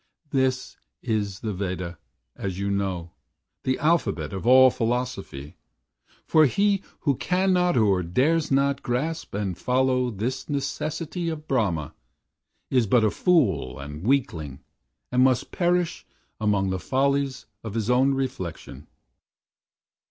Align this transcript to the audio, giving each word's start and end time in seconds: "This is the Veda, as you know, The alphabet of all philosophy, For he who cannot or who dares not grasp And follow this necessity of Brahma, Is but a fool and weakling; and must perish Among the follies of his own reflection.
"This 0.31 0.77
is 1.03 1.41
the 1.41 1.53
Veda, 1.53 1.99
as 2.35 2.57
you 2.57 2.71
know, 2.71 3.11
The 3.65 3.77
alphabet 3.77 4.33
of 4.33 4.47
all 4.47 4.71
philosophy, 4.71 5.57
For 6.25 6.47
he 6.47 6.81
who 7.01 7.13
cannot 7.17 7.77
or 7.77 8.01
who 8.01 8.09
dares 8.09 8.49
not 8.49 8.81
grasp 8.81 9.35
And 9.35 9.55
follow 9.55 10.09
this 10.09 10.49
necessity 10.49 11.29
of 11.29 11.47
Brahma, 11.47 11.93
Is 12.71 12.87
but 12.87 13.03
a 13.05 13.11
fool 13.11 13.77
and 13.77 14.01
weakling; 14.03 14.63
and 15.11 15.23
must 15.23 15.51
perish 15.51 16.07
Among 16.39 16.71
the 16.71 16.79
follies 16.79 17.45
of 17.63 17.75
his 17.75 17.91
own 17.91 18.15
reflection. 18.15 18.87